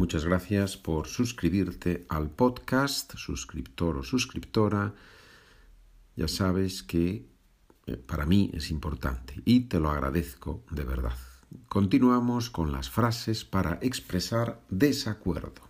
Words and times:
Muchas 0.00 0.24
gracias 0.24 0.78
por 0.78 1.08
suscribirte 1.08 2.06
al 2.08 2.30
podcast, 2.30 3.14
suscriptor 3.16 3.98
o 3.98 4.02
suscriptora. 4.02 4.94
Ya 6.16 6.26
sabes 6.26 6.82
que 6.82 7.26
eh, 7.84 7.96
para 7.98 8.24
mí 8.24 8.50
es 8.54 8.70
importante 8.70 9.42
y 9.44 9.68
te 9.68 9.78
lo 9.78 9.90
agradezco 9.90 10.64
de 10.70 10.84
verdad. 10.84 11.18
Continuamos 11.68 12.48
con 12.48 12.72
las 12.72 12.88
frases 12.88 13.44
para 13.44 13.78
expresar 13.82 14.62
desacuerdo. 14.70 15.68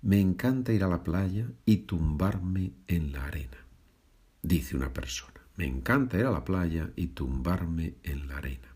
Me 0.00 0.18
encanta 0.18 0.72
ir 0.72 0.84
a 0.84 0.88
la 0.88 1.04
playa 1.04 1.50
y 1.66 1.76
tumbarme 1.84 2.72
en 2.88 3.12
la 3.12 3.26
arena, 3.26 3.58
dice 4.40 4.74
una 4.74 4.90
persona. 4.90 5.42
Me 5.56 5.66
encanta 5.66 6.16
ir 6.16 6.24
a 6.24 6.30
la 6.30 6.46
playa 6.46 6.90
y 6.96 7.08
tumbarme 7.08 7.96
en 8.04 8.26
la 8.26 8.38
arena. 8.38 8.73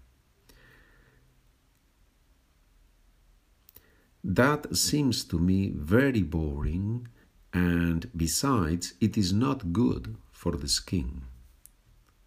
That 4.25 4.77
seems 4.77 5.25
to 5.25 5.39
me 5.39 5.72
very 5.75 6.22
boring, 6.22 7.09
and 7.53 8.11
besides, 8.17 8.95
it 9.00 9.17
is 9.17 9.32
not 9.32 9.72
good 9.72 10.17
for 10.31 10.57
the 10.57 10.68
skin, 10.68 11.22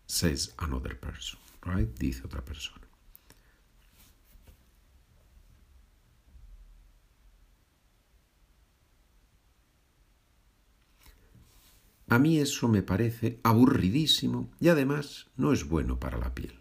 says 0.08 0.52
another 0.60 0.96
person, 0.96 1.40
right? 1.66 1.90
Dice 2.00 2.22
otra 2.24 2.44
persona. 2.44 2.82
A 12.12 12.20
mí 12.20 12.40
eso 12.40 12.68
me 12.68 12.84
parece 12.84 13.40
aburridísimo 13.42 14.50
y 14.60 14.68
además 14.68 15.28
no 15.38 15.54
es 15.54 15.64
bueno 15.64 15.98
para 15.98 16.18
la 16.18 16.36
piel. 16.36 16.61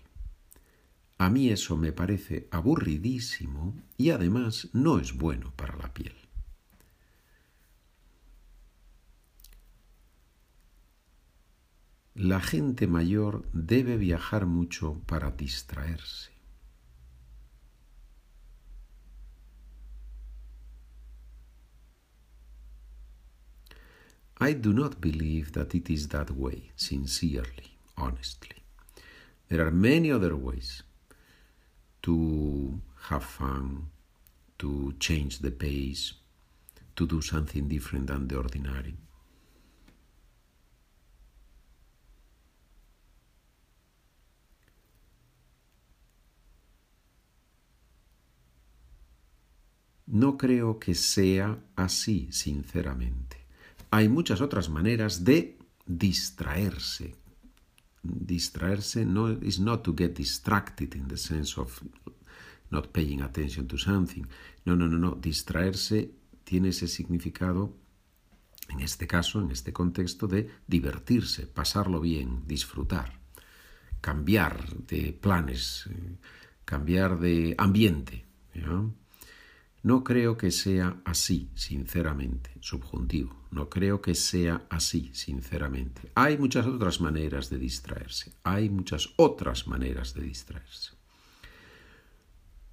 A 1.21 1.29
mí 1.29 1.51
eso 1.51 1.77
me 1.77 1.93
parece 1.93 2.49
aburridísimo 2.51 3.77
y 3.99 4.09
además 4.09 4.71
no 4.73 4.99
es 4.99 5.13
bueno 5.13 5.53
para 5.55 5.77
la 5.77 5.93
piel. 5.93 6.15
La 12.15 12.41
gente 12.41 12.87
mayor 12.87 13.47
debe 13.53 13.99
viajar 13.99 14.47
mucho 14.47 15.03
para 15.05 15.31
distraerse. 15.31 16.31
I 24.41 24.55
do 24.55 24.73
not 24.73 24.99
believe 25.03 25.53
that 25.53 25.75
it 25.75 25.91
is 25.91 26.09
that 26.09 26.31
way, 26.31 26.73
sincerely, 26.77 27.77
honestly. 27.97 28.57
There 29.49 29.61
are 29.61 29.71
many 29.71 30.11
other 30.11 30.35
ways. 30.35 30.83
To 32.03 32.81
have 33.09 33.25
fun, 33.25 33.91
to 34.59 34.95
change 34.99 35.39
the 35.39 35.51
pace, 35.51 36.15
to 36.97 37.07
do 37.07 37.21
something 37.21 37.69
different 37.69 38.07
than 38.07 38.29
the 38.29 38.37
ordinary. 38.37 38.97
No 50.13 50.37
creo 50.37 50.81
que 50.81 50.95
sea 50.95 51.57
así, 51.77 52.33
sinceramente. 52.33 53.37
Hay 53.93 54.09
muchas 54.09 54.41
otras 54.41 54.69
maneras 54.69 55.25
de 55.25 55.57
distraerse, 55.87 57.15
distraerse 58.03 59.05
no 59.05 59.29
is 59.29 59.59
not 59.59 59.83
to 59.83 59.95
get 59.95 60.17
distracted 60.17 60.95
in 60.95 61.09
the 61.09 61.17
sense 61.17 61.61
of 61.61 61.83
not 62.71 62.89
paying 62.93 63.21
attention 63.21 63.67
to 63.67 63.77
something. 63.77 64.27
No, 64.65 64.77
no, 64.77 64.87
no, 64.87 64.97
no. 64.97 65.15
Distraerse 65.15 66.11
tiene 66.45 66.69
ese 66.69 66.89
significado, 66.89 67.77
en 68.69 68.81
este 68.81 69.07
caso, 69.07 69.41
en 69.41 69.51
este 69.51 69.73
contexto, 69.73 70.27
de 70.27 70.49
divertirse, 70.67 71.47
pasarlo 71.47 72.01
bien, 72.01 72.47
disfrutar, 72.47 73.21
cambiar 74.01 74.77
de 74.87 75.13
planes, 75.13 75.89
eh, 75.91 76.17
cambiar 76.65 77.19
de 77.19 77.55
ambiente. 77.59 78.25
Creo 80.05 80.37
que 80.37 80.51
sea 80.51 81.01
así, 81.05 81.51
sinceramente, 81.55 82.51
subjuntivo. 82.61 83.35
No 83.51 83.69
creo 83.69 84.01
que 84.03 84.15
sea 84.15 84.67
así, 84.69 85.11
sinceramente. 85.15 86.13
Hay 86.15 86.37
muchas 86.37 86.67
otras 86.67 87.01
maneras 87.01 87.49
de 87.51 87.59
distraerse. 87.59 88.33
Hay 88.45 88.69
muchas 88.69 89.11
otras 89.17 89.67
maneras 89.67 90.15
de 90.15 90.23
distraerse. 90.23 90.93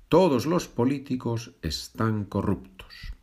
Todos 0.09 0.45
los 0.45 0.67
políticos 0.67 1.51
están 1.61 2.25
corruptos. 2.25 3.13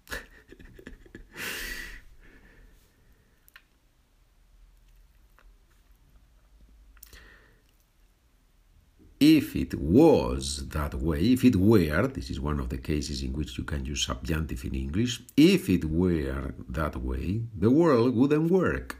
If 9.36 9.56
it 9.56 9.74
was 9.74 10.68
that 10.68 10.94
way, 10.94 11.20
if 11.32 11.44
it 11.44 11.56
were, 11.56 12.06
this 12.06 12.30
is 12.30 12.40
one 12.40 12.60
of 12.60 12.68
the 12.68 12.78
cases 12.78 13.22
in 13.22 13.32
which 13.32 13.58
you 13.58 13.64
can 13.64 13.84
use 13.84 14.04
subjunctive 14.04 14.64
in 14.64 14.74
English, 14.74 15.22
if 15.36 15.68
it 15.68 15.84
were 15.84 16.54
that 16.68 16.96
way, 16.96 17.42
the 17.56 17.70
world 17.70 18.14
wouldn't 18.14 18.50
work. 18.50 18.96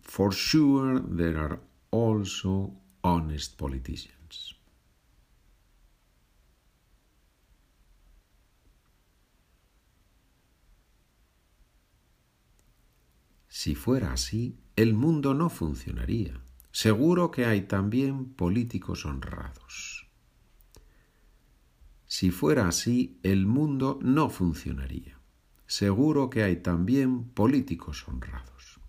For 0.00 0.32
sure, 0.32 1.00
there 1.00 1.38
are 1.38 1.58
also 1.90 2.72
honest 3.02 3.56
politicians. 3.56 4.54
Si 13.48 13.74
fuera 13.74 14.12
así, 14.12 14.56
el 14.76 14.94
mundo 14.94 15.34
no 15.34 15.50
funcionaría. 15.50 16.40
Seguro 16.72 17.30
que 17.30 17.46
hay 17.46 17.62
también 17.62 18.32
políticos 18.34 19.04
honrados. 19.04 20.08
Si 22.06 22.30
fuera 22.30 22.68
así, 22.68 23.18
el 23.22 23.46
mundo 23.46 23.98
no 24.02 24.30
funcionaría. 24.30 25.18
Seguro 25.66 26.30
que 26.30 26.42
hay 26.42 26.56
también 26.56 27.24
políticos 27.30 28.06
honrados. 28.08 28.80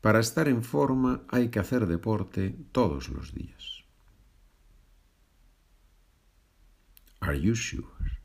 Para 0.00 0.20
estar 0.20 0.46
en 0.46 0.62
forma 0.62 1.24
hay 1.28 1.48
que 1.48 1.58
hacer 1.58 1.86
deporte 1.86 2.56
todos 2.72 3.08
los 3.08 3.34
días. 3.34 3.84
Are 7.20 7.40
you 7.40 7.56
sure? 7.56 8.15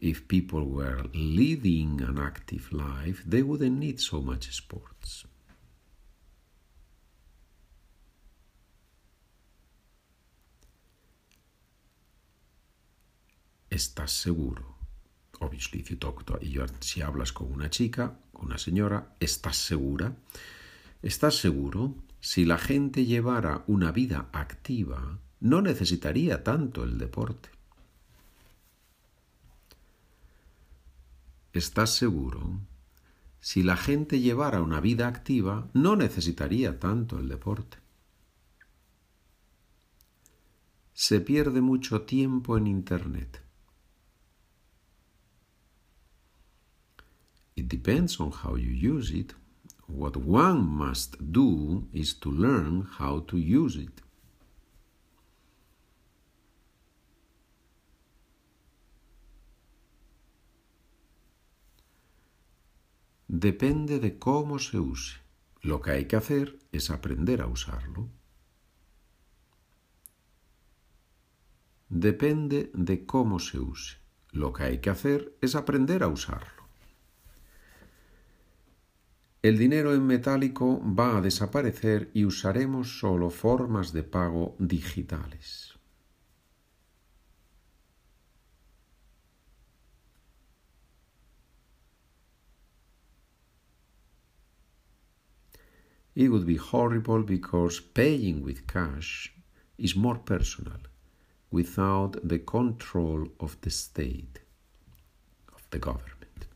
If 0.00 0.28
people 0.28 0.64
were 0.64 1.04
leading 1.12 2.00
an 2.02 2.18
active 2.18 2.72
life, 2.72 3.22
they 3.26 3.42
wouldn't 3.42 3.78
need 3.78 3.98
so 3.98 4.20
much 4.20 4.48
sports. 4.52 5.26
¿Estás 13.70 14.10
seguro? 14.12 14.76
Obviously, 15.40 15.80
if 15.80 15.90
you 15.90 15.96
talk 15.96 16.24
to, 16.24 16.38
si 16.80 17.00
hablas 17.02 17.32
con 17.32 17.52
una 17.52 17.70
chica, 17.70 18.18
con 18.32 18.46
una 18.46 18.58
señora, 18.58 19.14
¿estás 19.20 19.56
segura? 19.56 20.16
¿Estás 21.02 21.36
seguro? 21.36 21.94
Si 22.20 22.44
la 22.44 22.58
gente 22.58 23.04
llevara 23.04 23.62
una 23.68 23.92
vida 23.92 24.30
activa, 24.32 25.20
no 25.40 25.62
necesitaría 25.62 26.42
tanto 26.42 26.82
el 26.82 26.98
deporte. 26.98 27.50
¿Estás 31.52 31.94
seguro? 31.94 32.60
Si 33.40 33.62
la 33.62 33.76
gente 33.76 34.20
llevara 34.20 34.62
una 34.62 34.80
vida 34.80 35.08
activa, 35.08 35.70
no 35.72 35.96
necesitaría 35.96 36.78
tanto 36.78 37.18
el 37.18 37.28
deporte. 37.28 37.78
Se 40.92 41.20
pierde 41.20 41.60
mucho 41.60 42.02
tiempo 42.02 42.56
en 42.56 42.66
Internet. 42.66 43.42
It 47.54 47.68
depends 47.68 48.20
on 48.20 48.30
how 48.30 48.56
you 48.56 48.70
use 48.70 49.12
it. 49.12 49.34
What 49.86 50.16
one 50.16 50.60
must 50.60 51.16
do 51.18 51.88
is 51.92 52.18
to 52.20 52.30
learn 52.30 52.86
how 52.98 53.20
to 53.22 53.36
use 53.36 53.76
it. 53.76 54.02
Depende 63.40 64.00
de 64.00 64.18
cómo 64.18 64.58
se 64.58 64.80
use. 64.80 65.20
Lo 65.60 65.80
que 65.80 65.92
hay 65.92 66.06
que 66.06 66.16
hacer 66.16 66.58
es 66.72 66.90
aprender 66.90 67.40
a 67.40 67.46
usarlo. 67.46 68.08
Depende 71.88 72.72
de 72.74 73.06
cómo 73.06 73.38
se 73.38 73.60
use. 73.60 73.98
Lo 74.32 74.52
que 74.52 74.64
hay 74.64 74.78
que 74.78 74.90
hacer 74.90 75.36
es 75.40 75.54
aprender 75.54 76.02
a 76.02 76.08
usarlo. 76.08 76.64
El 79.40 79.56
dinero 79.56 79.94
en 79.94 80.04
metálico 80.04 80.82
va 80.84 81.16
a 81.16 81.20
desaparecer 81.20 82.10
y 82.14 82.24
usaremos 82.24 82.98
solo 82.98 83.30
formas 83.30 83.92
de 83.92 84.02
pago 84.02 84.56
digitales. 84.58 85.77
It 96.18 96.32
would 96.32 96.46
be 96.46 96.56
horrible 96.56 97.22
because 97.22 97.80
paying 97.80 98.42
with 98.42 98.66
cash 98.66 99.32
is 99.78 99.94
more 99.94 100.18
personal, 100.18 100.80
without 101.48 102.16
the 102.24 102.40
control 102.40 103.28
of 103.38 103.56
the 103.60 103.70
state, 103.70 104.40
of 105.54 105.62
the 105.70 105.78
government. 105.78 106.48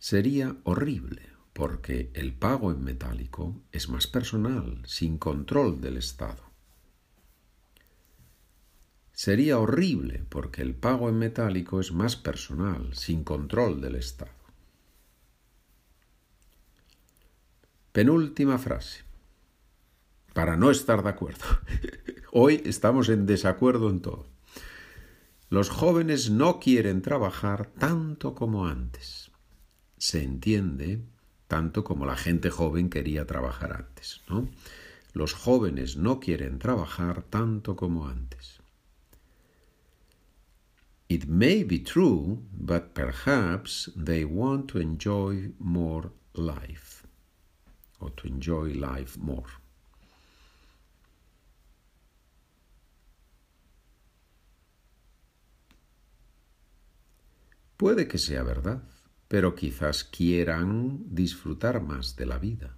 Sería 0.00 0.56
horrible 0.64 1.22
porque 1.52 2.10
el 2.14 2.32
pago 2.32 2.72
en 2.72 2.82
metálico 2.82 3.62
es 3.70 3.88
más 3.88 4.08
personal, 4.08 4.82
sin 4.84 5.18
control 5.18 5.80
del 5.80 5.96
Estado. 5.96 6.53
Sería 9.24 9.58
horrible 9.58 10.22
porque 10.28 10.60
el 10.60 10.74
pago 10.74 11.08
en 11.08 11.18
metálico 11.18 11.80
es 11.80 11.92
más 11.92 12.14
personal, 12.14 12.92
sin 12.92 13.24
control 13.24 13.80
del 13.80 13.94
Estado. 13.94 14.30
Penúltima 17.90 18.58
frase. 18.58 19.02
Para 20.34 20.58
no 20.58 20.70
estar 20.70 21.02
de 21.02 21.08
acuerdo. 21.08 21.46
Hoy 22.32 22.60
estamos 22.66 23.08
en 23.08 23.24
desacuerdo 23.24 23.88
en 23.88 24.02
todo. 24.02 24.26
Los 25.48 25.70
jóvenes 25.70 26.28
no 26.28 26.60
quieren 26.60 27.00
trabajar 27.00 27.70
tanto 27.78 28.34
como 28.34 28.66
antes 28.66 29.30
se 29.96 30.22
entiende 30.22 31.00
tanto 31.48 31.82
como 31.82 32.04
la 32.04 32.16
gente 32.18 32.50
joven 32.50 32.90
quería 32.90 33.24
trabajar 33.24 33.72
antes. 33.72 34.20
¿no? 34.28 34.50
Los 35.14 35.32
jóvenes 35.32 35.96
no 35.96 36.20
quieren 36.20 36.58
trabajar 36.58 37.22
tanto 37.22 37.74
como 37.74 38.06
antes. 38.06 38.60
It 41.08 41.28
may 41.28 41.62
be 41.62 41.78
true, 41.78 42.42
but 42.52 42.94
perhaps 42.94 43.88
they 43.94 44.24
want 44.24 44.68
to 44.68 44.78
enjoy 44.78 45.52
more 45.58 46.10
life, 46.34 47.06
or 48.00 48.10
to 48.10 48.26
enjoy 48.26 48.72
life 48.72 49.18
more. 49.18 49.50
Puede 57.76 58.08
que 58.08 58.18
sea 58.18 58.42
verdad 58.42 58.82
pero 59.34 59.56
quizás 59.56 60.04
quieran 60.04 61.12
disfrutar 61.12 61.82
más 61.82 62.14
de 62.14 62.24
la 62.24 62.38
vida. 62.38 62.76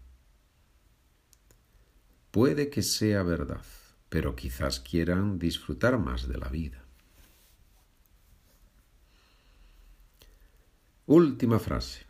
Puede 2.31 2.71
que 2.71 2.83
sea 2.83 3.23
verdad, 3.23 3.61
pero 4.09 4.35
quizás 4.35 4.81
quieran 4.81 5.39
disfrutar 5.39 5.99
más 5.99 6.29
de 6.29 6.39
la 6.39 6.49
vida. 6.49 6.86
Última 11.07 11.61
frase. 11.61 12.01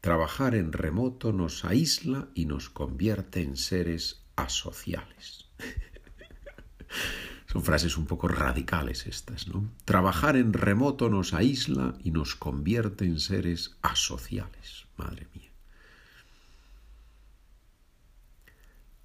Trabajar 0.00 0.54
en 0.54 0.72
remoto 0.72 1.32
nos 1.32 1.64
aísla 1.64 2.28
y 2.34 2.46
nos 2.46 2.70
convierte 2.70 3.42
en 3.42 3.56
seres 3.56 4.22
asociales. 4.36 5.50
Son 7.52 7.64
frases 7.64 7.98
un 7.98 8.06
poco 8.06 8.28
radicales 8.28 9.08
estas, 9.08 9.48
¿no? 9.48 9.72
Trabajar 9.84 10.36
en 10.36 10.52
remoto 10.52 11.10
nos 11.10 11.34
aísla 11.34 11.98
y 12.04 12.12
nos 12.12 12.36
convierte 12.36 13.04
en 13.06 13.18
seres 13.18 13.76
asociales. 13.82 14.86
Madre 14.96 15.26
mía. 15.34 15.50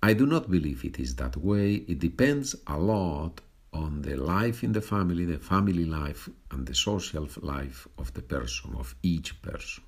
I 0.04 0.14
do 0.14 0.28
not 0.28 0.48
believe 0.48 0.88
it 0.88 1.00
is 1.00 1.16
that 1.16 1.36
way. 1.38 1.86
It 1.88 2.00
depends 2.00 2.56
a 2.66 2.78
lot 2.78 3.42
on 3.72 4.02
the 4.02 4.16
life 4.16 4.66
in 4.66 4.74
the 4.74 4.82
family, 4.82 5.26
the 5.26 5.40
family 5.40 5.86
life, 5.86 6.30
the 6.66 6.74
social 6.74 7.28
life 7.42 7.88
of 7.98 8.14
the 8.14 8.22
person, 8.22 8.76
of 8.76 8.96
each 9.02 9.42
person. 9.42 9.84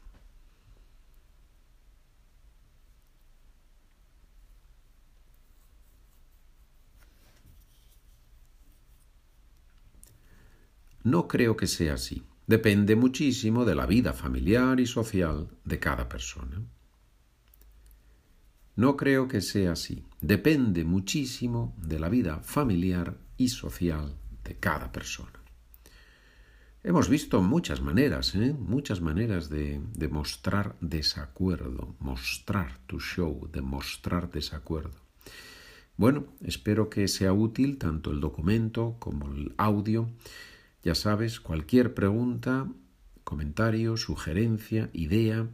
No 11.04 11.28
creo 11.28 11.56
que 11.56 11.68
sea 11.68 11.96
así. 11.96 12.24
Depende 12.46 12.96
muchísimo 12.96 13.66
de 13.66 13.76
la 13.76 13.86
vida 13.86 14.14
familiar 14.14 14.80
y 14.80 14.86
social 14.86 15.50
de 15.66 15.80
cada 15.80 16.08
persona. 16.08 16.62
No 18.76 18.96
creo 18.96 19.28
que 19.28 19.42
sea 19.42 19.72
así. 19.74 20.06
Depende 20.22 20.84
muchísimo 20.84 21.76
de 21.78 22.00
la 22.00 22.10
vida 22.10 22.40
familiar 22.40 23.18
y 23.38 23.50
social 23.50 24.16
de 24.44 24.56
cada 24.58 24.92
persona. 24.92 25.41
Hemos 26.84 27.10
visto 27.10 27.42
muchas 27.42 27.82
maneras, 27.82 28.36
¿eh? 28.36 28.56
muchas 28.58 29.02
maneras 29.02 29.50
de, 29.50 29.82
mostrar 30.10 30.76
desacuerdo, 30.82 31.96
mostrar 32.00 32.80
tu 32.88 33.00
show, 33.00 33.48
de 33.52 33.62
mostrar 33.62 34.32
desacuerdo. 34.32 35.00
Bueno, 35.96 36.26
espero 36.44 36.90
que 36.90 37.08
sea 37.08 37.34
útil 37.34 37.78
tanto 37.78 38.12
el 38.12 38.20
documento 38.20 38.96
como 39.00 39.32
el 39.32 39.54
audio 39.58 40.10
ya 40.84 40.96
sabes, 40.96 41.40
cualquier 41.40 41.94
pregunta, 41.94 42.68
comentario, 43.24 43.96
sugerencia, 43.98 44.90
idea, 44.94 45.48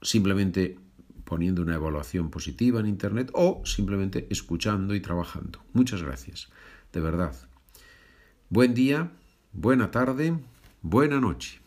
simplemente 0.00 0.78
poniendo 1.24 1.62
una 1.62 1.76
evaluación 1.76 2.30
positiva 2.30 2.80
en 2.80 2.86
Internet 2.86 3.30
o 3.34 3.62
simplemente 3.64 4.26
escuchando 4.30 4.94
y 4.94 5.00
trabajando. 5.00 5.60
Muchas 5.72 6.02
gracias, 6.02 6.48
de 6.92 7.00
verdad. 7.00 7.34
Buen 8.48 8.74
día, 8.74 9.12
buena 9.52 9.90
tarde, 9.90 10.34
buena 10.82 11.20
noche. 11.20 11.61